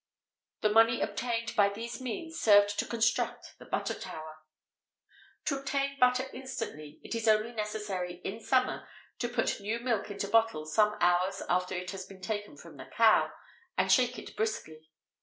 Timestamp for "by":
1.55-1.69